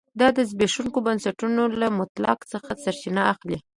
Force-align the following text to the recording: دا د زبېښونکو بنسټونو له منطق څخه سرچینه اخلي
دا 0.19 0.27
د 0.37 0.39
زبېښونکو 0.49 0.99
بنسټونو 1.07 1.63
له 1.79 1.87
منطق 1.97 2.39
څخه 2.51 2.69
سرچینه 2.83 3.21
اخلي 3.33 3.57